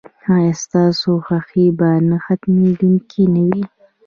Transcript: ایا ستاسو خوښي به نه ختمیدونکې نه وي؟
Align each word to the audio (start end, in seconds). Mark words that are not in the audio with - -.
ایا 0.35 0.53
ستاسو 0.63 1.09
خوښي 1.25 1.65
به 1.77 1.89
نه 2.09 2.17
ختمیدونکې 2.25 3.23
نه 3.33 3.41
وي؟ 3.47 3.63